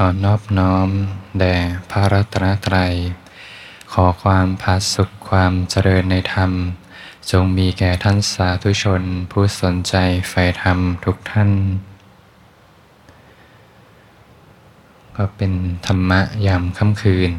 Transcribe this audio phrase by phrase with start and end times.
[0.00, 0.88] ขอนอบน้อม
[1.38, 1.54] แด่
[1.90, 2.94] พระรัตนตรัย
[3.92, 6.50] ขอความพาสุขความเจริญในธรรม
[7.30, 9.94] จงมีแก่ท่านสาธุชน ผู้สนใจ
[10.28, 11.50] ใฝ่ธรรมทุกท่าน
[15.16, 15.52] ก็เป็น
[15.86, 17.32] ธรรมะยามค่ำคืน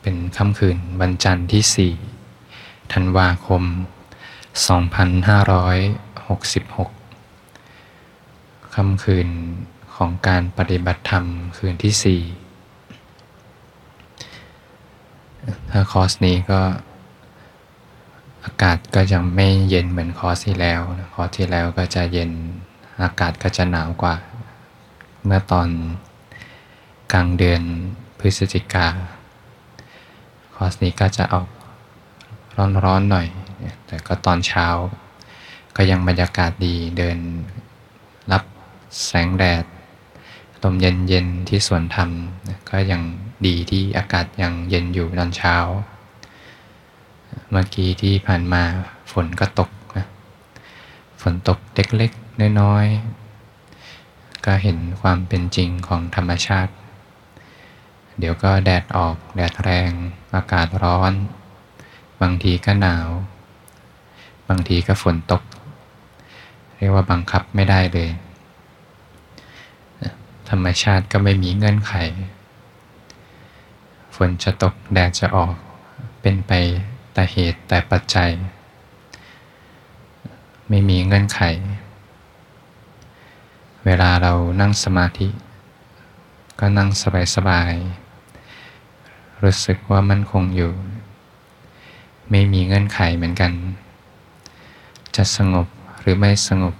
[0.00, 1.92] เป็นค่ำคืนวันจันทร์ที่
[2.44, 3.62] 4ธันวาคม
[6.88, 6.97] 2566
[8.80, 9.28] ค่ำคืน
[9.96, 11.24] ของการปฏิบัติธรรม
[11.56, 12.22] คืนที่สี่
[15.70, 16.60] ถ้าคอร์สนี้ก็
[18.44, 20.80] อากาศก็ยังไม่เย็นเหมือนคอร์สที่แล้ว
[21.14, 22.30] คอร์สที่แล้วก็จะเย็น
[23.02, 24.16] อากาศก็จะหนาวกว่า
[25.24, 25.68] เมื่อตอน
[27.12, 27.62] กลางเดือน
[28.18, 28.86] พฤศจิกา
[30.54, 31.48] คอร์สนี้ก็จะออก
[32.84, 33.26] ร้อนๆหน่อย
[33.86, 34.66] แต่ก็ตอนเช้า
[35.76, 37.18] ก็ยังบรรยากาศดีเดิน
[39.04, 39.64] แสงแดด
[40.62, 42.10] ลมเย็นๆที่สวนธรรม
[42.70, 43.02] ก็ยัง
[43.46, 45.56] ดีที่อากาศยังเย็นอยู่ตอนเช้า
[47.50, 48.62] เมื่อกี้ที่ผ่านมา
[49.12, 50.06] ฝนก็ตกนะ
[51.22, 56.72] ฝนตกเล็กๆ น้อยๆ ก็เห็นความเป็นจริงของธรรมชาติ
[58.18, 59.90] เดี๋ยวก็แดดออกแดดแรง
[60.34, 61.12] อากาศร้อน
[62.22, 63.08] บางทีก็หนาว
[64.48, 65.42] บางทีก็ฝนตก
[66.76, 68.10] เรียกว่าบังคับไม่ได้เลย
[70.50, 71.94] ธรรมชาติก็ไม่มีเงื่อนไข
[74.14, 75.54] ฝนจะตกแดดจะออก
[76.20, 76.52] เป็นไป
[77.12, 78.30] แต่เหตุแต่ปัจจัย
[80.68, 81.40] ไม่มีเงื่อนไข
[83.84, 85.28] เวลาเรานั่งสมาธิ
[86.60, 86.88] ก็นั่ง
[87.34, 90.72] สบายๆ รู้สึกว่ามั่นคงอยู่
[92.30, 93.52] ไม่มีเงื่อนไขเหมือนกัน
[95.16, 95.66] จะสงบ
[96.00, 96.74] หรือไม่สงบ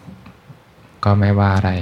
[1.05, 1.73] ก็ไม่ว่าอะไร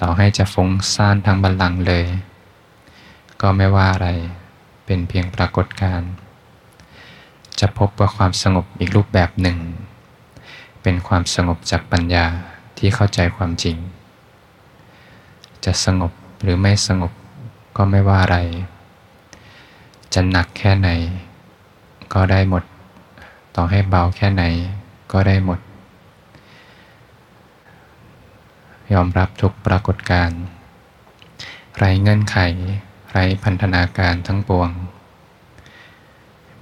[0.00, 2.06] ต่อให้จะฟุ้งซ่านทางบัลลังก์เลย
[3.40, 4.08] ก็ไม่ว่าอะไร
[4.84, 6.10] เป็นเพียงปรากฏการณ์
[7.60, 9.58] จะพบว่าความสงบอีกรูปแบบหนึ่ง
[10.82, 12.26] เป็นความสงบจากปัญญา
[12.78, 13.76] ที่เข้าใจความจริง
[15.64, 17.12] จะสงบหรือไม่สงบ
[17.76, 18.38] ก็ไม่ว่าอะไร
[20.14, 20.88] จะหนักแค่ไหน
[22.14, 22.64] ก็ได้หมด
[23.56, 24.44] ต่อให้เบาแค่ไหน
[25.12, 25.58] ก็ได้หมด
[28.92, 30.40] ยอมรับทุกปรากฏการณ์
[31.76, 32.38] ไรเงื่อนไข
[33.10, 34.70] ไรพันธนาการทั้งปวง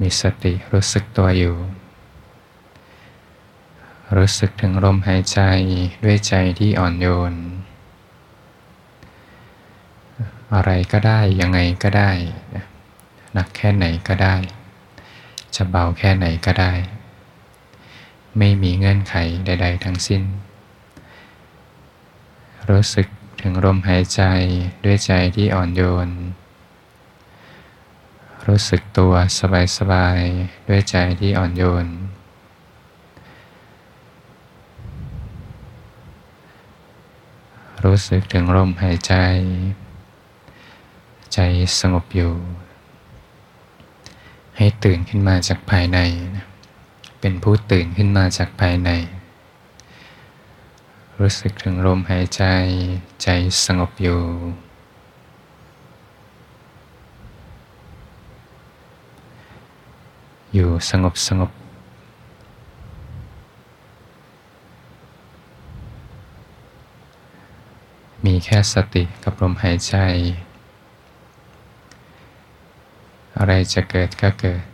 [0.01, 1.57] มีสติรู้สึกตัวอยู่
[4.17, 5.41] รู้สึกถึงลมหายใจ
[6.05, 7.35] ด้วยใจที่อ่อนโยน
[10.55, 12.11] อะไรก็ได้ยังไงก็ได้
[13.33, 14.37] หนักแค่ไหนก็ได้
[15.55, 16.73] จะเบาแค่ไหนก็ได้
[18.39, 19.15] ไม่มีเงื่อนไข
[19.45, 20.23] ใด ๆ ทั้งสิ้น
[22.73, 23.07] รู้สึก
[23.41, 24.23] ถึงลมหายใจ
[24.85, 26.09] ด้วยใจที่อ่อนโยน
[28.47, 29.13] รู้สึกตัว
[29.79, 31.87] สบายๆ ด้วยใจที่อ่อนโยน
[37.85, 39.15] รู้สึกถึงลมหายใจ
[41.35, 41.39] ใจ
[41.81, 42.35] สงบอยู่
[44.57, 45.99] ให้ตื่นขึ้นมาจากภายใน
[47.21, 48.91] เป็นผู้ตื่นขึ้นมาจากภายใน
[51.23, 52.43] รู้สึกถึงลมหายใจ
[53.23, 53.29] ใจ
[53.65, 54.21] สงบอยู่
[60.55, 61.51] อยู่สงบสงบ
[68.25, 69.95] มีแค่สติกับลมหายใจ
[73.39, 74.65] อะไรจะเกิดก็เกิด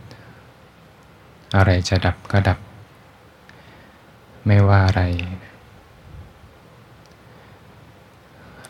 [1.55, 2.59] อะไรจะดับก็ดับ
[4.45, 5.03] ไม่ว่าอะไร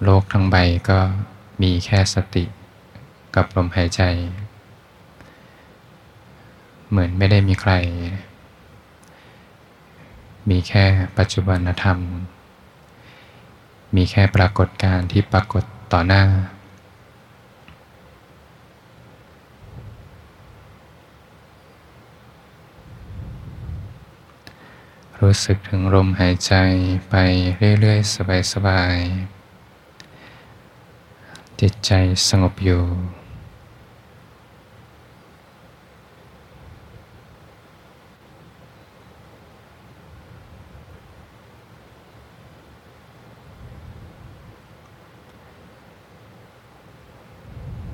[0.03, 0.55] โลกทั้งใบ
[0.89, 0.99] ก็
[1.61, 2.45] มีแค่สติ
[3.35, 4.01] กับลมหายใจ
[6.89, 7.73] เหมือนไม่ได้มีใคร
[10.49, 10.85] มีแค่
[11.17, 11.99] ปัจจุบันธรรม
[13.95, 15.63] มีแค่ปรากฏการณ์ที่ปรากฏ
[15.93, 16.23] ต่อหน้า
[25.21, 26.53] รู้สึกถึงลมหายใจ
[27.09, 27.15] ไป
[27.79, 28.15] เรื่อย ๆ
[28.53, 29.32] สบาย ๆ
[31.61, 31.91] จิตใจ
[32.27, 32.81] สงบอยู่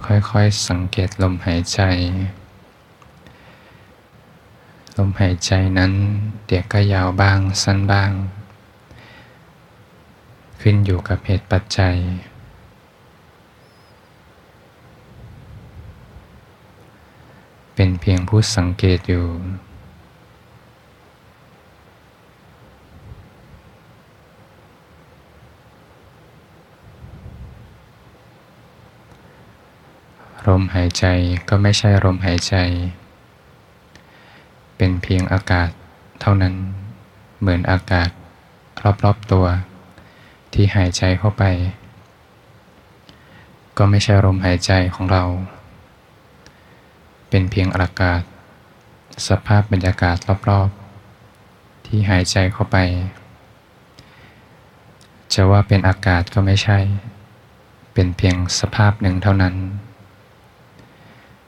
[0.05, 1.81] ค่อยๆ สังเกตลมหายใจ
[4.97, 5.93] ลมหายใจนั้น
[6.45, 8.11] เดี๋ยวก็ยาวบ้างสั้นบ้าง
[10.61, 11.95] ขึ้นอยู่กับเหตุปัจจัย
[17.81, 19.25] เป็นเพียงผู้สังเกตอยู่
[30.47, 31.05] ลมหายใจ
[31.49, 32.55] ก็ไม่ใช่ลมหายใจ
[34.77, 35.69] เป็นเพียงอากาศ
[36.21, 36.53] เท่านั้น
[37.39, 38.09] เหมือนอากาศ
[39.03, 39.45] รอบๆตัว
[40.53, 41.43] ที่หายใจเข้าไป
[43.77, 45.25] ก็ไม่ใช่ลมหายใจของเรา
[47.29, 48.21] เป็นเพียงอากาศ
[49.27, 50.17] สภาพบรรยากาศ
[50.49, 52.77] รอบๆ ที่หายใจเข้าไป
[55.33, 56.79] จะว่าเป็นอากาศก็ไม่ใช่
[57.93, 59.55] เป็นเพียงสภาพหนึ่งเท่านั้น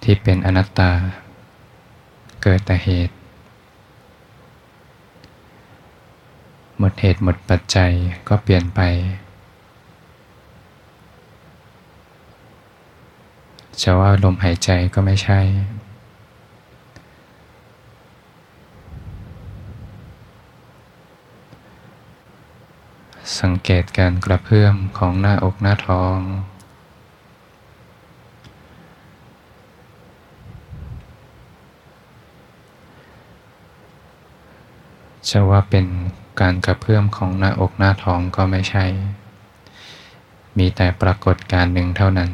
[0.04, 0.92] ที่เป็นอนัตตา
[2.42, 3.16] เกิดแต่เหตุ
[6.78, 7.92] หมดเหตุหมดปัจจัย
[8.28, 8.80] ก็เปลี่ยนไป
[13.82, 15.40] จะว่าลมหายใจก็ไม่ใช่
[23.40, 26.18] สังเกตการกระเพื่อมของหน้าอกหน้าท้อง
[35.30, 35.86] จะว่าเป็น
[36.42, 38.86] การกระเพื่อมของหน้าอกหน้าท้องก็ไม่ใช่
[40.58, 42.32] มีแต่ปรากฏการหนึ่งเท่านั้น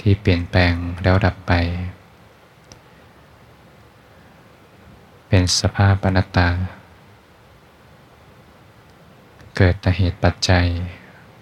[0.00, 1.52] ที่เปลี่ยนแปลงแล้วดับไป
[5.28, 6.48] เป็นสภาพอนัตตา
[9.56, 10.66] เกิดแต่เหตุปัจจัย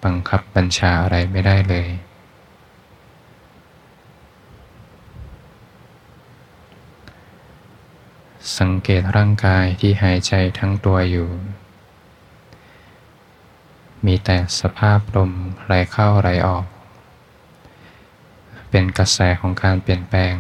[0.04, 1.88] บังคับบัญชาอะไรไม่ได้เลย
[8.58, 11.28] สังเกตร่างกายที่หายใจทั้งตัวอยู่
[14.06, 15.32] มีแต่สภาพลม
[15.64, 16.64] ไหลเข้าไหลออก
[18.70, 20.34] เป็นกระแสของการเปลี่ยนแปลง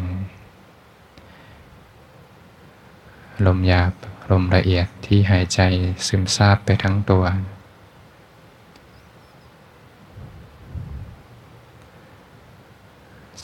[3.46, 3.92] ลมหยาบ
[4.30, 5.60] ลมละเอียดที่หายใจ
[6.06, 7.24] ซึมซาบไปทั้งตัว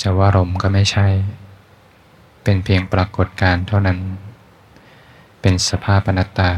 [0.00, 1.06] จะว่าลมก็ไม่ใช่
[2.42, 3.98] เป็นเพียงปรากฏการเท่านั้น
[5.40, 6.50] เป็นสภาพอนัตตา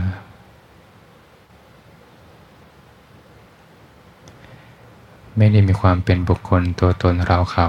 [5.37, 7.69] ไม่ได้มีความเป็นบุคคลตัวตนเราเขา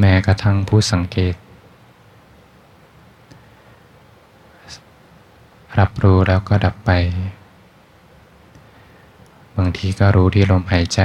[0.00, 1.34] แม้กระทั่งผู้สังเกต
[5.78, 6.90] รับรู้แล้วก็ดับไป
[9.56, 11.00] บางทีก็รู้ที่ลมหายใจ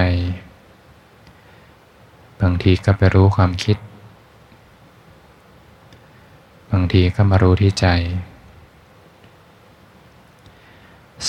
[2.41, 3.77] บางทีก็ไปรู้ความคิด
[6.71, 7.87] บางทีก็มารู้ที่ใจ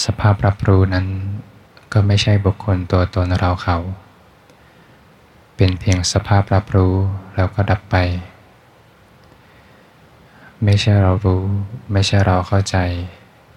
[0.04, 1.06] สภาพรับรู้นั้น
[1.92, 3.78] ก็ไม่ใช่บุคคลตัวตนเราเขา
[5.56, 6.94] เป็นเพียงสภาพรับรู้
[7.36, 7.96] แล้วก็ดับไป
[10.64, 11.44] ไม่ใช่เรารู้
[11.92, 12.76] ไม่ใช่เราเข้าใจ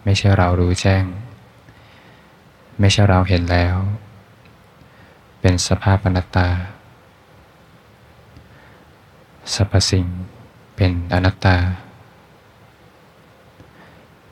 [0.04, 1.04] ไม่ใช่เรารู้แจ้ง
[2.80, 3.75] ไม่ใช่เราเห็นแล้ว
[5.42, 6.50] เป็นสภาพอนัตตา
[9.54, 10.06] สรรพสิ่ง
[10.75, 11.57] เป็นอนัตตา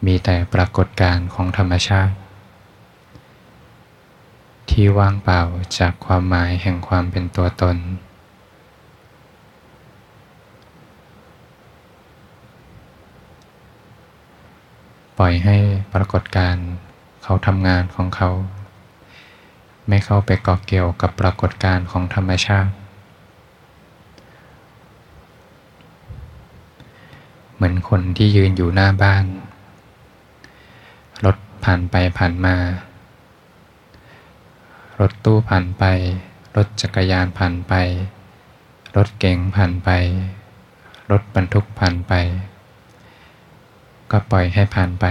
[0.06, 2.16] มีแต่ปรากฏการของธรรมชาติ
[4.70, 5.42] ที่ว่างเปล่า
[5.80, 7.78] จากความหมายแห่งความเป็นตัวตน
[15.18, 15.58] ปล่อยให้
[15.94, 16.56] ปรากฏการ
[17.24, 18.30] เขาทำงานของเขา
[19.88, 22.74] ไม่เข้าไปเกาะเกี่ยวกับปรากฏการของธรรมชาติ
[27.56, 29.26] เหมือนคนที่ยืนอยู่หน้าบ้าน
[31.26, 32.56] รถผ่านไปผ่านมา
[35.00, 35.84] รถตู้ผ่านไป
[36.58, 37.74] รถจักรยานผ่านไป
[38.98, 39.90] รถเก๋งผ่านไป
[41.12, 42.14] รถบรรทุกผ่านไป
[44.12, 45.06] ก็ปล่อยให้ผ่านไป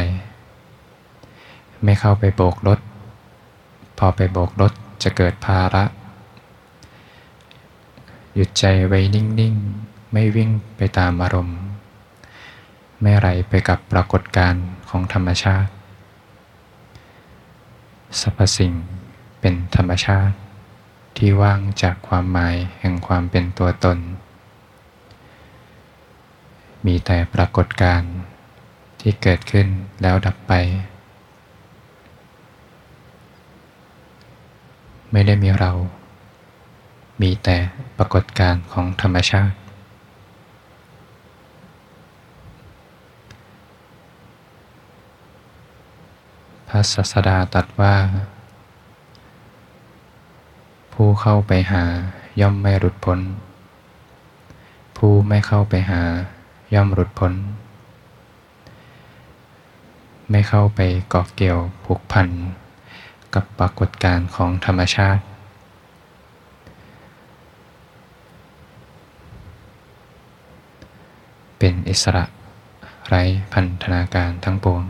[1.84, 2.80] ไม่เข้าไปโบกรถ
[3.98, 5.84] พอไปโบกรถจะเกิดภาระ
[8.34, 11.58] หยุดใจไว้นิ่งๆ ไม่วิ่งไปตามอารมณ์
[13.00, 15.70] ไม่ไหลไปกับปรากฏการณ์ของธรรมชาติ
[18.20, 18.72] สรรพสิ่ง
[19.48, 20.36] เป็นธรรมชาติ
[21.16, 23.98] ที่ว่างจากความหมายแห่งความเป็นตัวตน
[26.86, 28.12] มีแต่ปรากฏการณ์
[29.00, 29.66] ที่เกิดขึ้น
[30.02, 30.52] แล้วดับไป
[35.12, 35.72] ไม่ได้มีเรา
[37.22, 37.56] มีแต่
[37.96, 39.56] ปรากฏการณ์ของธรรมชาติ
[46.68, 47.96] พระศาสดาตรัสว่า
[51.20, 51.84] เข้าไปหา
[52.40, 53.20] ย่อมไม่หลุดพ้น
[54.96, 56.02] ผู้ไม่เข้าไปหา
[56.74, 57.32] ย่อมหลุดพ้น
[60.30, 62.28] ไม่เข้าไปเกาะเกี่ยวผูกพัน
[63.34, 65.22] กับปรากฏการณ์ของธรรมชาติ
[71.58, 72.24] เป็นอิสระ
[73.08, 74.82] ไร้พันธนาการทั้งปวง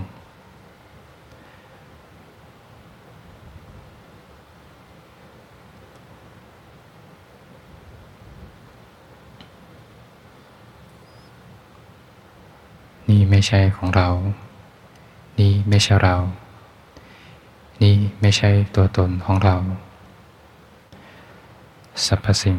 [13.10, 14.08] นี่ ไม่ใช่ของเรา
[15.38, 16.16] นี่ไม่ใช่เรา
[17.82, 19.56] นี่ไม่ใช่ตัวตนของเรา
[22.04, 22.58] สรรพสิ่ง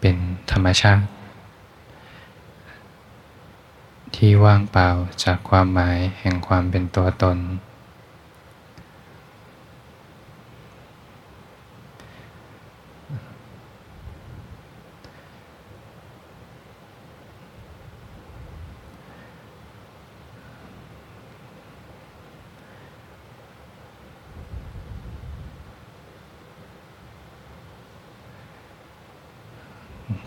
[0.00, 0.16] เป็น
[0.50, 1.06] ธรรมชาติ
[4.14, 4.88] ที่ว่างเปล่า
[5.24, 7.38] จากความหมายแห่งความเป็นตัวตน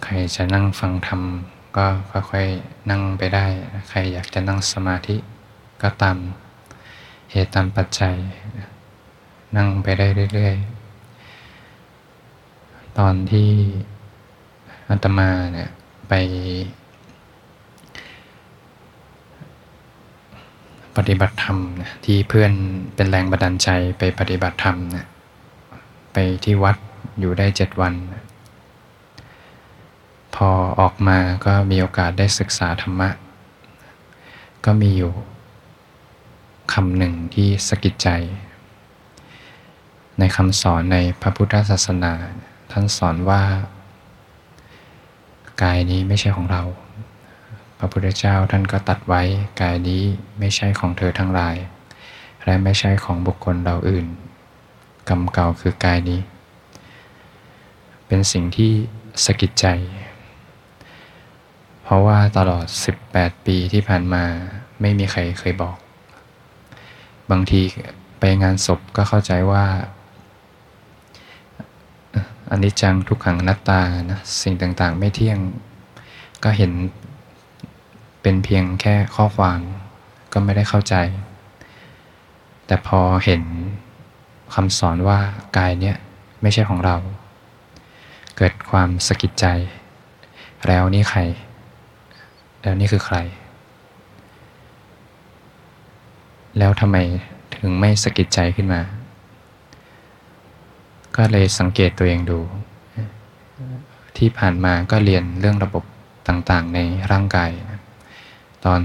[0.03, 1.21] ใคร จะนั่งฟังธรรม
[1.77, 3.45] ก็ค่อยๆนั่งไปได้
[3.89, 5.15] ใครอยากจะนั่งสมาธิ
[5.81, 6.17] ก็ตาม
[7.31, 8.15] เหตุตามปัจจัย
[9.57, 13.49] นั่งไปได้เรื่อยๆ ตอนที่
[14.89, 15.69] อาตมาเนี่ย
[16.09, 16.13] ไป
[20.95, 22.51] ปฏิบัติธรรมนะที่เพื่อน
[22.95, 23.69] เป็นแรงบันดาลใจ
[23.99, 25.05] ไปปฏิบัติธรรมนะ
[26.13, 26.77] ไปที่วัด
[27.19, 28.23] อยู่ได้เจ็ดวันนะ
[30.41, 30.51] พอ
[30.81, 33.09] ออกมาก็มีโอกาสได้ศึกษาธรรมะ
[34.65, 35.13] ก็มีอยู่
[36.73, 38.09] คำหนึ่งที่สะกิดใจ
[40.19, 42.13] ในคำสอนในพระพุทธศาสนา
[42.71, 43.43] ท่านสอนว่า
[45.63, 46.63] กายนี้ไม่ใช่ของเรา
[47.77, 49.21] พระพุทธเจ้าท่านก็ตัดไว้
[49.61, 50.03] กายนี้
[50.39, 51.55] ไม่ใช่ของเธอทั้งหลาย
[52.45, 54.07] และไม่ใช่ของบุคคลเราอื่น
[55.09, 56.19] กรรมเก่าคือกายนี้
[58.07, 58.71] เป็นสิ่งที่
[59.25, 59.67] สะกิดใจ
[61.89, 62.65] เพราะว่าตลอด
[63.05, 64.23] 18 ปีที่ผ่านมา
[64.81, 65.77] ไม่มีใครเคยบอก
[67.31, 67.61] บางที
[68.19, 69.65] ไปงานศพก็เข้าใจว่า
[72.49, 75.39] อันนี้จังทุกขังนัตตานะสิ่งต่างๆ ไม่เที่ยง
[76.43, 76.71] ก็เห็น
[78.21, 79.59] เป็นเพียงแค่ข้อความ
[80.33, 80.95] ก็ไม่ได้เข้าใจ
[82.67, 83.43] แต่พอเห็น
[84.53, 85.19] คำสอนว่า
[85.57, 85.95] กายเนี้ย
[86.41, 86.95] ไม่ใช่ของเรา
[88.37, 89.45] เกิดความสะกิดใจ
[90.67, 91.21] แล้วนี่ใคร
[92.67, 93.17] แล้วนี่คือใคร
[96.57, 96.97] แล้วทำไม
[97.55, 98.81] ถึงไม่สะกิดใจขึ้นมา
[101.17, 102.39] ก็เลยสังเกตตัวเองดู
[104.17, 105.83] ที่ผ่านมาก็เรียนเรื่องระบบ
[106.27, 106.79] ต่างๆ ใน
[107.11, 107.51] ร่างกาย
[108.65, 108.81] ตอน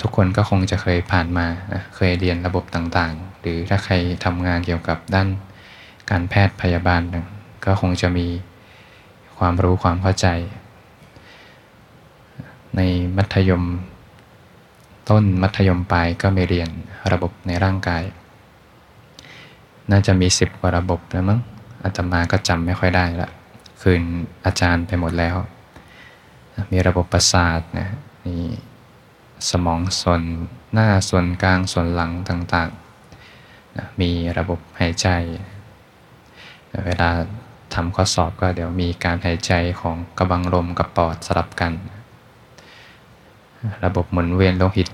[0.00, 1.46] ทุกคนก็คงจะเคยผ่านมา
[1.96, 3.94] เคยเรียนระบบต่างๆ หรือถ้าใคร
[4.24, 5.28] ทำงานเกี่ยวกับด้าน
[6.10, 7.02] การแพทย์พยาบาล
[7.64, 8.26] ก็คงจะมี
[9.38, 10.28] ความรู้ความเข้าใจ
[12.76, 12.80] ใน
[13.16, 13.64] มัธยม
[15.08, 16.70] ต้นมัธยมปลายก็ไม่เรียน
[17.12, 18.02] ระบบในร่างกาย
[19.90, 21.40] น่าจะมีสิบกว่าระบบแล้วมั้ง
[21.84, 23.28] อาตมาก็จำไม่ค่อยได้ละ
[23.82, 24.02] คืน
[24.44, 25.36] อาจารย์ไปหมดแล้ว
[26.72, 27.88] มีระบบประสาทนะ
[28.26, 28.36] มี
[29.50, 30.22] สมองส่วน
[30.72, 35.08] หน้าส่วนกลางส่วนหลังต่างๆนะมีระบบหายใจ
[36.86, 37.10] เวลา
[37.74, 41.72] ทำข้อสอบก็เดี๋ยวมีการหายใจของกระบังลมกับปอดสลับกัน
[43.84, 44.88] ระบบหมุนเวียนโลหิต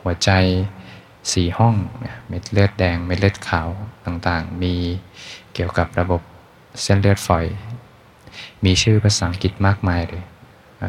[0.00, 0.30] หัวใจ
[1.32, 1.74] สี่ห้อง
[2.28, 3.68] เม็ดเลือดแดงเม็ดเลือดขาว
[4.06, 4.74] ต่างๆ มี
[5.54, 6.20] เกี่ยวกับระบบ
[6.82, 7.44] เส้นเลือดฝอย
[8.64, 10.24] มีชื่อภาษาอังกฤษมากมายเลย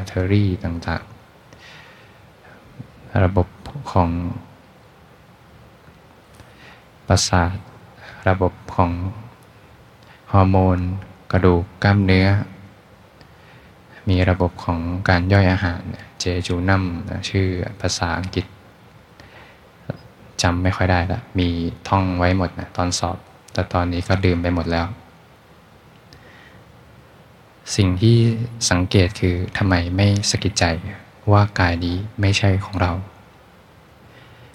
[0.08, 3.48] เทอรี่ต่างๆ ระบบ
[3.92, 4.10] ของ
[7.08, 7.56] ประสาท
[8.30, 8.92] ระบบของ
[10.32, 10.80] ฮอร์โมน
[11.32, 12.28] กระดูกกล้ามเนื้อ
[14.10, 14.80] มีระบบของ
[15.10, 15.82] การย่อยอาหาร
[16.20, 16.84] เจจูนัม
[17.30, 17.48] ชื่อ
[17.82, 18.46] ภาษาอังกฤษ
[20.42, 21.50] จำไม่ค่อยได้ละ มี
[21.90, 23.18] ท่องไว้หมดนะตอนสอบ
[23.54, 24.86] แต่ตอนนี้ก็ดื่มไปหมดแล้ว
[27.76, 28.18] สิ่งที่
[28.72, 30.66] สังเกตคือทำไมไม่สกิดใจ
[31.32, 32.92] ว่ากายนี้ไม่ใช่ของเรา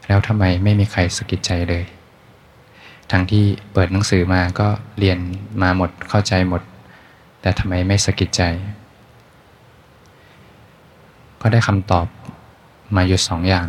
[0.06, 1.84] แล้วทำไมไม่มีใครสกิดใจเลย
[3.10, 5.18] ทั้งที่เปิดหนังสือมาก็เรียน
[5.62, 6.62] มาหมดเข้าใจหมด
[7.40, 8.42] แต่ทำไมไม่สกิดใจ
[11.40, 12.06] ก็ได้คำตอบ
[12.96, 13.66] มาอยู่สองอย่าง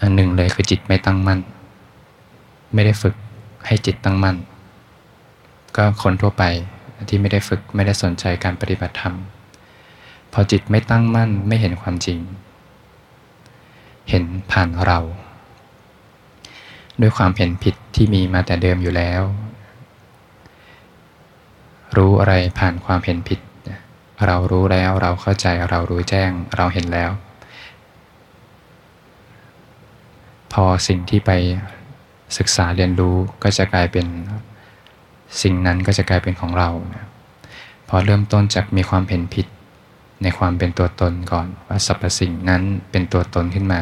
[0.00, 1.40] อันหนึ่งเลยคือจิตไม่ตั้งมั่น
[2.74, 3.14] ไม่ได้ฝึก
[3.66, 4.36] ให้จิตตั้งมั่น
[5.76, 6.44] ก็คนทั่วไป
[7.08, 9.14] ที่ไม่ได้ฝึกไม่ได้สนใจการปฏิบัติธรรม
[10.32, 12.18] พอจิตไม่ตั้งมั่นไม่เห็นความจริง
[14.10, 14.98] เห็นผ่านเรา
[17.00, 19.22] ด้วยความเห็นผิดที่มีมาแต่เดิมอยู่แล้ว
[21.96, 23.40] รู้อะไรผ่านความเห็นผิด
[24.26, 27.10] เรารู้แล้วเราเข้าใจเรารู้แจ้งเราเห็นแล้ว
[30.52, 31.30] พอสิ่งที่ไป
[32.38, 34.06] ศึกษาเรียนรู้ก็จะกลายเป็น
[35.42, 36.70] สิ่งนั้นก็จะกลายเป็นของเรา
[37.88, 39.46] พอเริ่มต้นจากมีความเห็นผิด
[40.22, 43.80] ในความเป็นตัวตนก่อน ว่าสรรพสิ่งนั้นเป็นตัวตนขึ้นมา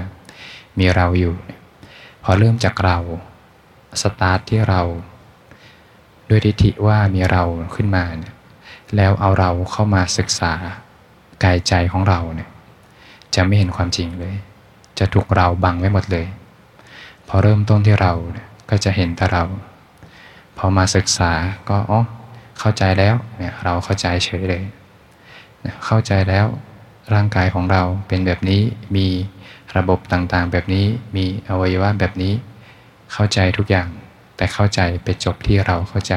[0.78, 1.34] มีเราอยู่
[2.22, 2.98] พอเริ่มจากเรา
[4.02, 4.82] สตาร์ทที่เรา
[6.28, 7.42] ด้วยทิฏฐิว่ามีเรา
[7.76, 8.34] ขึ้นมาเนี่ย
[8.96, 10.52] แล้วเอาเราเข้ามาศึกษา
[11.44, 12.50] กายใจของเราเนี่ย
[13.34, 14.34] จะไม่เห็นความจริงเลย
[14.98, 16.26] จะถูกเราบังไว้หมดเลย
[17.28, 19.44] พอเริ่มต้นที่เราเนี่ยก็จะเห็นแต่เรา
[20.58, 21.32] พอมาศึกษา
[21.68, 22.02] ก็อ๋อ
[22.58, 24.62] เข้าใจแล้วเนี่ยเราเข้าใจเฉยเลย
[25.86, 26.46] เข้าใจแล้ว
[27.14, 28.62] ร่างกายของเราเป็นแบบนี้
[28.96, 29.06] มี
[29.76, 32.32] ระบบต่างๆ แบบนี้มีอวัยวะแบบนี้
[33.12, 33.88] เข้าใจทุกอย่าง
[34.36, 36.14] แต่เข้าใจไปจบที่เราเข้าใจ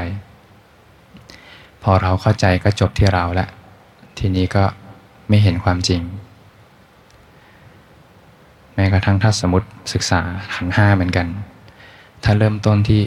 [1.83, 3.47] พอเราเข้าใจก็จบที่เราละ
[4.17, 4.63] ทีนี้ก็
[5.29, 6.01] ไม่เห็นความจริง
[8.75, 10.19] แม้กระทั่งถ้าสมมติศึกษา
[10.55, 11.27] ขันห้าเหมือนกัน
[12.23, 13.01] ถ้าเริ่มต้นที่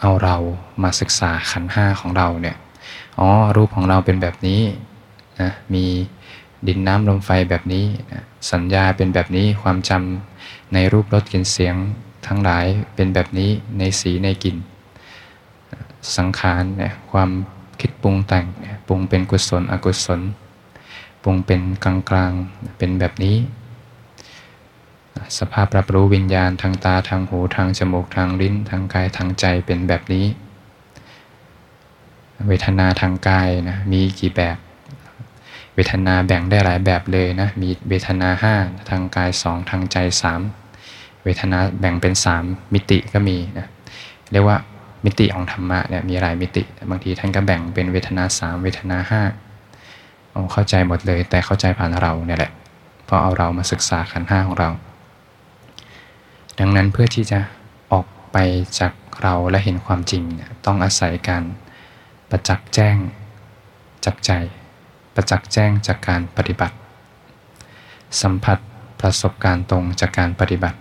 [0.00, 0.36] เอาเรา
[0.82, 2.56] มาศึกษาขันห้าของเราเนี่ย
[3.18, 4.60] อ๋อ รูปของเราเป็นแบบนี้
[5.40, 5.84] นะ มี
[6.66, 11.76] ดินน้ำลมไฟแบบนี้นะสัญญาเป็นแบบนี้ ความจำในรูปรสกลิ่นเสียง
[12.26, 14.56] ทั้งหลายเป็นแบบนี้ในสีในกลิ่น
[16.16, 17.30] สังขารเนี่ยความ
[17.80, 20.20] คิดปรุงแต่งเนี่ยปรุงเป็นกุศลอกุศล
[21.22, 22.32] ปรุงเป็นกลางกลาง
[22.78, 23.36] เป็นแบบนี้
[25.38, 30.26] สภาพรับรู้วิญญาณทางตาทางหูทางจมูกทางลิ้น ทางกายทางใจเป็นแบบนี้
[32.48, 34.56] เวทนาทางกายนะมีกี่แบบ
[35.74, 38.54] เวทนาแบ่งได้หลายแบบเลยนะมีเวทนาห้า
[38.88, 40.40] ทางกายสองทางใจสาม
[41.24, 43.66] เวทนาแบ่งเป็นสามมิติก็มีนะ
[44.30, 44.58] เรียกว่า
[45.04, 49.22] มิติของธรรมะเนี่ยมีหลายมิติ บางทีท่านก็แบ่งเป็นเวทนาสามเวทนาห้า
[50.52, 52.52] เข้าใจหมดเลย แต่เข้าใจผ่านเราเนี่ยแหละ
[53.04, 54.70] เพราะเอาเรามาศึกษาขันห้าของเรา
[56.58, 57.38] ดังนั้นเพื่อที่จะ
[57.92, 58.38] ออกไป
[58.78, 60.22] จากเราและเห็นความจริง
[60.66, 61.42] ต้องอาศัยการ
[62.30, 62.96] ประจักษ์แจ้ง
[64.04, 64.30] จากใจ
[65.14, 66.76] ประจักษ์แจ้งจากการปฏิบัติ
[68.22, 68.58] สัมผัส
[69.00, 70.78] ประสบการณ์ตรงจากการปฏิบัติ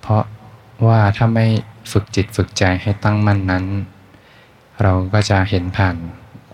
[0.00, 0.24] เพราะ
[0.86, 1.46] ว่าถ้าไม่
[1.90, 3.64] ฝึกจิตฝึกใจให้ตั้งมั่นนั้น
[4.82, 5.96] เราก็จะเห็นผ่าน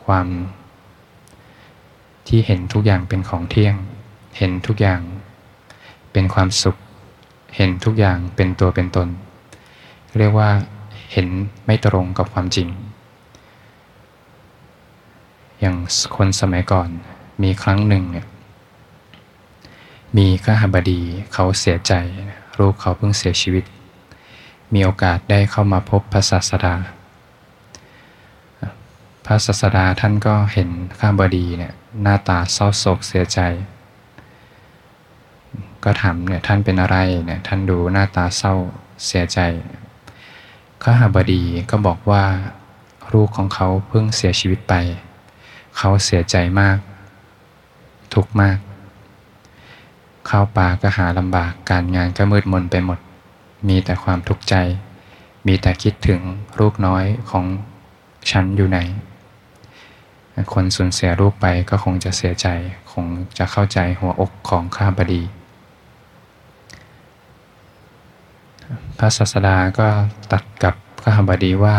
[0.04, 0.26] ความ
[2.28, 3.74] ที่เห็นทุกอย่างเป็นของเที่ยง
[4.38, 5.00] เห็นทุกอย่าง
[6.12, 6.76] เป็นความสุข
[7.56, 9.08] เห็นทุกอย่างเป็นตัวเป็นตน
[10.18, 10.50] เรียกว่า
[11.12, 11.26] เห็น
[11.66, 12.68] ไม่ตรงกับความจริง
[15.60, 15.76] อย่าง
[16.16, 16.88] คนสมัยก่อน
[17.42, 18.26] มีครั้งหนึ่งเนี่ย
[20.16, 21.00] มีข้าหบดี
[21.32, 21.92] เขาเสียใจ
[22.58, 23.64] ลูกเขาเพิ่งเสียชีวิต
[24.74, 26.74] มีโอกาสได้เข้ามาพบพระศาสดา
[29.26, 33.40] พระศาสดาท่านก็เห็นข้าบดีเนี่ยหน้าตาเศร้าโศกเสียใจ
[35.84, 38.54] ก็ถามเนี่ยท่านเป็นอะไรเนี่ยท่านดูหน้าตาเศร้า
[39.06, 39.38] เสียใจ
[40.82, 42.24] ข้าหบดีก็บอกว่า
[43.12, 44.74] ลูกของเขาเพิ่งเสียชีวิตไป
[45.76, 46.78] เขาเสียใจมาก
[48.14, 48.58] ทุกข์มาก
[50.26, 52.98] เข้าป่าก็หาลำบากการงานก็มืดมนไปหมด
[53.68, 54.54] มีแต่ความทุกข์ใจ
[55.46, 56.20] มีแต่คิดถึง
[56.60, 57.44] ลูกน้อยของ
[58.30, 58.78] ฉันอยู่ไหน
[60.54, 62.46] คนสูญเสียลูกไปก็คงจะเสียใจ
[62.92, 63.06] คง
[63.38, 65.22] จะเข้าใจหัวอกของข้าบดี
[68.98, 69.88] พระศาสดาก็
[70.32, 71.76] ตัดกับข้าบดีว่า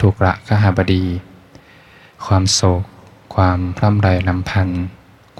[0.00, 1.04] ถูกละข้าบดี
[2.26, 2.84] ความโศก
[3.34, 4.82] ความพร่ำไรลำพันธ์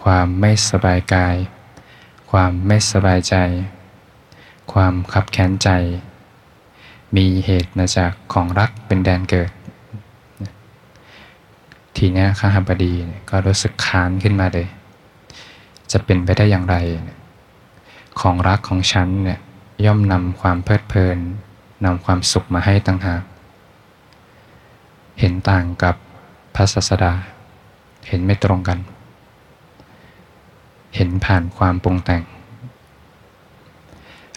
[0.02, 1.36] ความไม่สบายกาย
[2.30, 3.34] ความไม่สบายใจ
[4.72, 5.68] ความขับแค้นใจ
[7.16, 9.50] มีเหตุมาจากของรักเป็นแดนเกิด
[11.96, 12.92] ทีนี้ข้าบดี
[13.30, 14.68] ก็รู้สึกค้านขึ้นมาเลย
[15.92, 16.76] จะเป็นไปได้อย่างไร
[18.20, 19.40] ของรักของฉันเนี่ย
[19.84, 21.18] ย่อมนำความเพลิดเพลิน
[21.84, 23.22] นำความสุขมาให้ต่างหาก
[25.20, 25.96] เห็นต่างกับ
[26.54, 27.12] พระศาสดา
[28.08, 28.78] เห็นไม่ตรงกัน
[30.96, 32.22] เห็นผ่านความปรุงแต่ง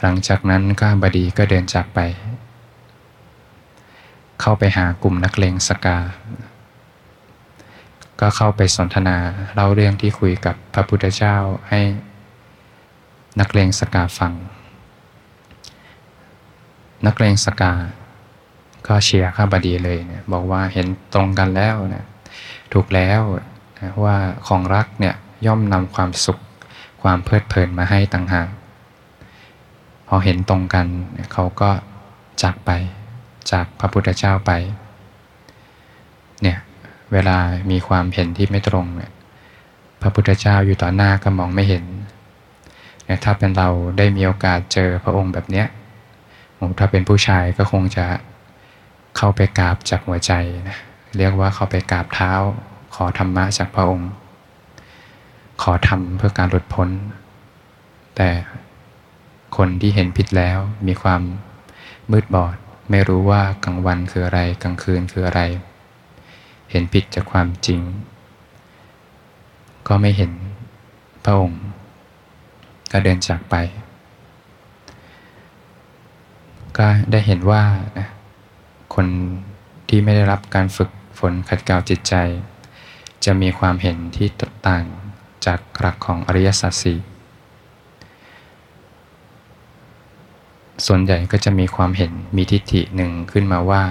[0.01, 1.99] หลังจากนั้นก็บดีก็เดินจากไป
[4.41, 5.97] เข้าไปหากลุ่มนักเลงสกา
[8.19, 9.17] ก็เข้าไปสนทนา
[9.53, 11.35] เล่าเรื่องที่คุยกับพระพุทธเจ้า
[11.69, 11.81] ให้
[13.39, 14.33] นักเลงสกาฟัง
[17.05, 17.73] นักเลงสกา
[18.87, 22.05] ก็เชียร์ข้าบดีเลยเนี่ยบอกว่าเห็นตรงกันแล้วนะ
[22.73, 23.21] ถูกแล้ว
[23.79, 26.39] นะว่าของรักเนี่ยย่อมนำความสุข
[27.03, 28.47] ความเพลิดเพลินมาให้ต่างหาก
[30.07, 30.85] พอเห็นตรงกัน
[31.33, 31.69] เขาก็
[32.43, 32.71] จากไป
[33.51, 34.51] จากพระพุทธเจ้าไป
[36.41, 36.57] เนี่ย
[37.11, 37.37] เวลา
[37.71, 39.11] มีความเห็นที่ไม่ตรงเนี่ย
[40.01, 41.85] พระพุทธเจ้าอยู่ต่อหน้าก็มองไม่เห็น
[43.05, 45.67] เนี่ยถ้าเป็นเราได้มีโอกาสเจอพระองค์แบบเนี้ย
[46.79, 48.05] ถ้าเป็นผู้ชายก็คงจะ
[49.17, 50.31] เข้าไปกราบจากหัวใจ
[50.69, 50.77] นะ
[51.17, 52.31] เรียกว่าเข้าไปกราบเท้า
[52.95, 54.11] ขอธรรมะจากพระองค์
[55.61, 56.89] ขอทำเพื่อการหลุดพ้น
[58.15, 58.29] แต่
[59.57, 61.21] คนที่เห็นผิดแล้วมีความ
[62.11, 62.55] มืดบอด
[62.89, 65.41] ไม่รู้ว่ากลางวันคืออะไรกลางคืนคืออะไร
[66.71, 67.81] เห็นผิดจากความจริง
[69.87, 70.31] ก็ไม่เห็น
[71.23, 71.61] พระองค์
[72.91, 73.55] ก็เดินจากไป
[76.77, 77.63] ก็ได้เห็นว่า
[78.95, 79.07] คน
[79.89, 80.89] ที่ไม่ได้รับการฝึก
[81.19, 82.15] ฝนขัดเกลาจิตใจ
[83.25, 84.27] จะมีความเห็นที่
[84.67, 84.85] ต่าง
[85.45, 86.99] จากหลักของอริยสัจสี่
[90.85, 93.83] ส่วนใหญ่ก็จะมีความเห็นมีทิฏฐิหนึ่งขึ้นมาว่า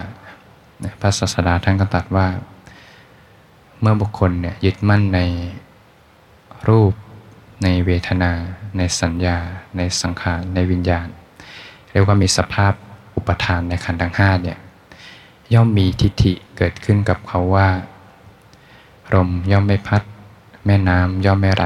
[1.00, 2.26] พระศาสดาท่านก็ตรัสว่า
[3.80, 5.20] เมื่อบุคคลเนี่ยยึดมั่นใน
[6.68, 6.92] รูป
[7.62, 8.32] ในเวทนา
[8.78, 9.36] ในสัญญา
[9.76, 11.08] ในสังขารในวิญญาณ
[11.90, 12.72] เรียกว่ามีสภาพ
[13.16, 14.58] อุปทานในขันธ์ทั้งห้าเนี่ย
[15.54, 17.68] ย่อมมีทิฏฐิเกิดขึ้นกับเขาว่า
[19.14, 20.02] ลมย่อมไม่พัด
[20.66, 21.64] แม่น้ำย่อมไม่ไหล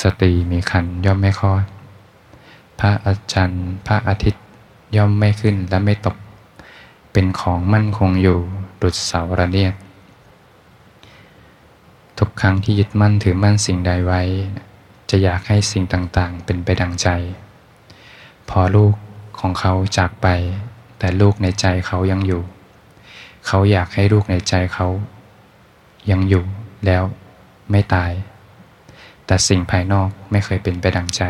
[0.00, 1.64] สตรีมีขันย่อมไม่คลอด
[2.82, 4.44] ระอาจารย์พระอาทิตย์
[4.96, 6.16] ย่อมไม่ขึ้นและไม่ตก
[7.12, 8.38] เป็นของมั่นคงอยู่
[8.82, 9.74] ดุจเสาระเนียด
[12.18, 14.22] ทุกครั้งที่ยึดมั่นถือมั่นสิ่งใดไว้
[15.10, 17.08] จะอยากให้สิ่งต่างๆ เป็นไปดังใจ
[18.48, 18.94] พอลูก
[19.40, 20.26] ของเขาจากไป
[20.98, 22.42] แต่ลูกในใจเขายังอยู่
[23.46, 24.86] เขาอยากให้ลูกในใจเขา
[26.10, 26.44] ยังอยู่
[26.86, 27.02] แล้ว
[27.70, 28.12] ไม่ตาย
[29.26, 31.22] แต่สิ่งภายนอกไม่เคยเป็นไปดังใจ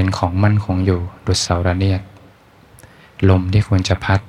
[0.00, 2.02] เป็นของมั่นคงอยู่ดุจเสาระเนียด
[3.28, 4.20] ลมที่ควรจะพัด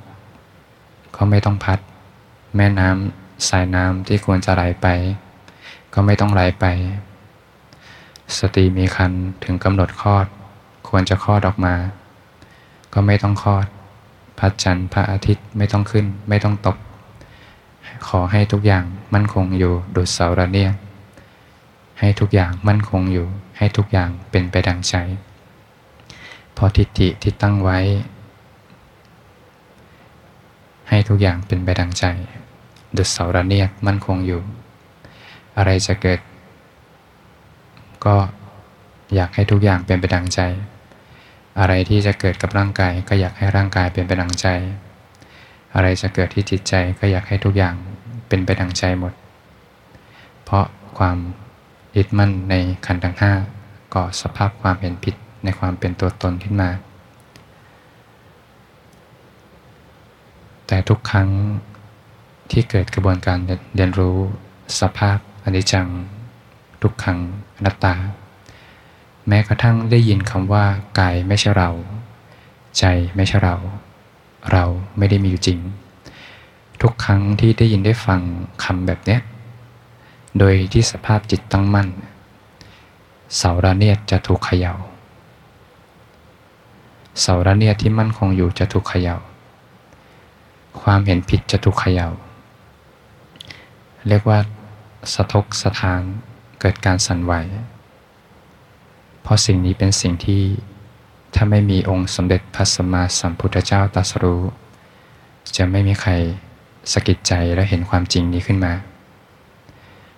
[1.15, 1.79] ก็ไม่ต้องพัด
[2.55, 4.87] แม่น้ำสายน้ำที่ควรจะไหลไป
[5.93, 6.65] ก็ไม่ต้องไหลไป
[8.37, 9.11] สติมีคัน
[9.43, 10.25] ถึงกำหนดคลอด
[10.89, 11.75] ควรจะคลอดออกมา
[12.93, 13.65] ก็ไม่ต้องคลอด
[14.39, 16.77] พระจันทร์พระอาทิตย์ไม่ต้องขึ้น ไม่ต้องตก
[18.07, 20.75] ขอให้ทุกอย่างมั่นคงอยู่ดุจเสาระเนียด
[21.99, 24.95] ให้ทุกอย่างมั่นคงอยู่ ให้ทุกอย่างเป็นไปดังใจ
[26.57, 27.79] พอทิฏฐิที่ตั้งไว้
[30.89, 32.05] ให้ทุกอย่างเป็นไปดังใจ
[32.97, 34.41] ดุจเสาระเนียดมั่นคงอยู่
[35.57, 36.19] อะไรจะเกิด
[38.05, 38.15] ก็
[39.15, 40.39] อยากให้ทุกอย่างเป็นไปดังใจ
[41.59, 44.47] อะไรที่จะเกิดกับร่างกาย ก็อยากให้ร่างกายเป็นไปดังใจ
[45.75, 47.75] อะไรจะเกิดที่จิตใจก็อยากให้ทุกอย่าง
[48.27, 49.13] เป็นไปดังใจหมด
[50.43, 50.65] เพราะ
[50.97, 51.17] ความ
[51.95, 53.33] ยึดมั่นในขันธ์ทั้งห้า
[53.93, 56.69] ก่อสภาพความเห็นผิด ในความเป็นตัวตนขึ้นมา
[60.67, 61.29] แต่ทุกครั้ง
[62.51, 63.37] ที่เกิดกระบวนการ
[63.75, 64.17] เรียนรู้
[64.79, 65.87] สภาพอนิจจัง
[66.81, 67.19] ทุกขัง
[67.57, 67.95] อนัตตา
[69.27, 70.65] แม้กระทั่งได้ยินคำว่า
[70.99, 71.69] กายไม่ใช่เรา
[72.77, 72.83] ใจ
[73.15, 73.55] ไม่ใช่เรา
[74.51, 74.63] เรา
[74.97, 75.59] ไม่ได้มีอยู่จริง
[76.81, 78.21] ทุกครั้งที่ได้ยินได้ฟัง
[78.63, 79.17] คำแบบนี้
[80.37, 81.87] โดยที่สภาพจิตตั้งมั่น
[83.35, 84.73] เสาระเนียดจะถูกเขยา่า
[87.19, 89.15] เสาระเนียดที่มั่นคงอยู่จะถูกเขยา่า
[90.81, 92.07] ความเห็นผิดจะถูกเขยา่า
[94.07, 94.39] เรียกว่า
[95.13, 96.01] สะทกสะทาน
[96.59, 97.33] เกิดการสั่นไหว
[99.21, 100.43] เพราะสิ่งนี้เป็นสิ่งที่
[101.35, 104.41] ถ้าไม่มีองค์สมเด็จพระสัมมาสัมพุทธเจ้าตรัสรู้
[105.55, 106.11] จะไม่มีใคร
[106.91, 108.73] สะกิดใจและเห็นความจริงนี้ขึ้นมา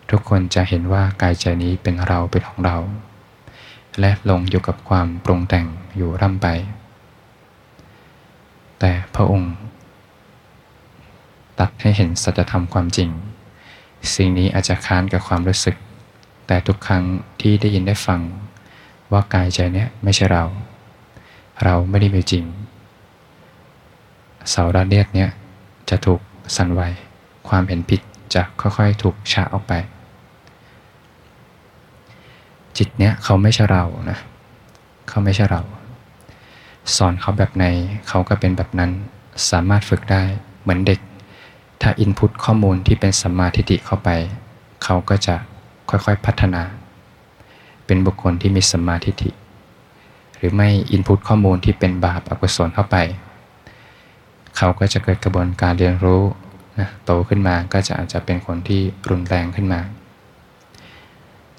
[0.09, 2.77] ทุกคนจะเห็นว่ากายใจนี้เป็นเราเป็นของเรา
[3.99, 6.47] และลงอยู่กับความปรุงแต่งอยู่ร่ำไป
[8.85, 9.53] แต่พระองค์
[11.59, 13.09] ตัดให้เห็นสัจธรรมความจริง
[14.15, 15.75] สิ่งนี้อาจจะค้านกับความรู้สึก
[16.47, 17.03] แต่ทุกครั้ง
[17.41, 18.21] ที่ได้ยินได้ฟัง
[19.11, 20.43] ว่ากายใจเนี้ยไม่ใช่เรา
[21.63, 22.45] เราไม่ได้มีจริง
[24.49, 25.29] เสาระเนียดเนี้ย
[25.89, 26.21] จะถูก
[26.55, 26.81] สั่นไหว
[27.49, 28.01] ความเห็นผิด
[28.33, 29.73] จะค่อยๆ ถูกชะออกไป
[32.77, 34.17] จิตเนี้ยเขาไม่ใช่เรานะ
[35.09, 35.63] เขาไม่ใช่เรา
[36.95, 37.65] สอนเขาแบบไหน
[38.07, 38.91] เขาก็เป็นแบบนั้น
[39.49, 40.23] สามารถฝึกได้
[40.61, 40.99] เหมือนเด็ก
[41.81, 44.09] ถ้า input ข้อมูลที่เป็นสัมมาทิฏฐิเข้าไป
[44.83, 45.35] เขาก็จะ
[45.89, 46.63] ค่อยๆพัฒนา
[47.85, 49.29] เป็นบุคคลที่มีสัมมาทิฏฐิ
[50.37, 52.97] หรือไม่ input ข้อมูลที่เป็นบาปอกุศลเข้าไป
[54.57, 56.23] เขาก็จะเกิดกระบวนการเรียนรู้
[56.79, 59.81] นะโตขึ้นมาก็จะอาจจะเป็นคนที่รุนแรงขึ้นมา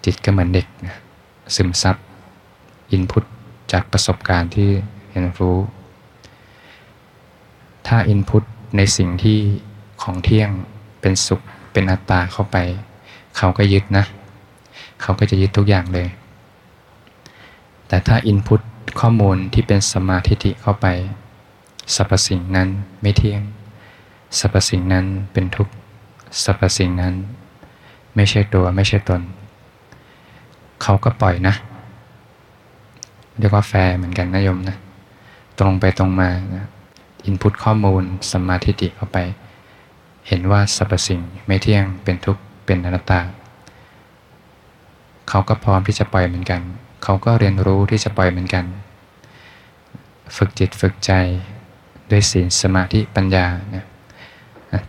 [0.05, 0.97] จิตก็เหมือนเด็กนะ
[1.55, 1.97] ซึมซับ
[2.93, 3.25] input
[3.73, 4.71] จากประสบการณ์ที่
[5.15, 5.59] เรียนรู้
[7.87, 8.43] ถ้าอินพุต
[8.77, 9.39] ในสิ่งที่
[10.03, 10.51] ของเที่ยง
[11.01, 11.41] เป็นสุข
[11.73, 12.57] เป็นอัตตาเข้าไป
[13.37, 14.05] เขาก็ยึดนะ
[15.03, 16.09] เขาก็จะยึดทุกอย่างเลย
[17.89, 18.61] แต่ถ้าอินพุต
[19.01, 20.87] ข้อมูลที่เป็นสมาธิิเข้าไป
[21.95, 22.69] สรรพสิ่งนั้น
[23.03, 23.43] ไม่เที่ยง
[24.39, 25.73] สรรพสิ่งนั้นเป็นทุกข์
[26.45, 27.15] สรรพสิ่งนั้น
[28.15, 29.21] ไม่ใช่ตัวไม่ใช่ตน
[30.83, 31.55] เขาก็ปล่อยนะ
[33.39, 34.77] เรียกว่าแฟร์เหมือนกันนะโยมนะ
[35.59, 36.67] ตรงไปตรงมานะ
[37.25, 39.19] อินพุตข้อมูลสมาธิิเข้าไป
[40.29, 43.21] เห็นว่าสรรพสิ่งไม่เที่ยงเป็นทุกข์เป็นอนัตตา
[45.29, 46.61] เขาก็พร้อมที่จะปล่อยเหมือนกัน
[47.03, 48.65] เขาก็เรียนรู้ที่จะปล่อยเหมือนกัน
[50.37, 51.13] ฝึกจิตฝึกใจ
[52.11, 53.85] ด้วยศีลสมาธิปัญญานะ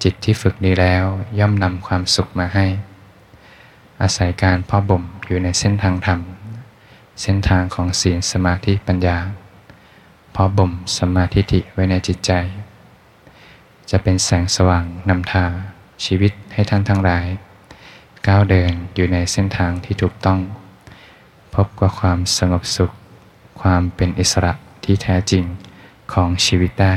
[0.04, 1.04] จิตที่ฝึกดีแล้ว
[1.39, 2.65] ย่อมนำความสุขมาให้
[4.01, 6.19] อาศัยการพ่อบ่มอยู่ในเส้นทางธรรม
[7.21, 9.17] เส้นทางของศีลสมาธิปัญญา
[10.39, 12.32] พ่อบ่มสมาธิิไว้ในจิตใจ
[13.89, 15.52] จะเป็นแสงสว่างนำทาง
[16.06, 17.26] ชีวิตให้ท่านทั้งหลาย
[18.28, 20.39] ก้าวเดินอยู่ในเส้นทางที่ถูกต้อง
[21.56, 22.91] พบกับความสงบสุข
[23.62, 25.43] ความเป็นอิสระที่แท้จริง
[26.13, 26.95] ของชีวิตได้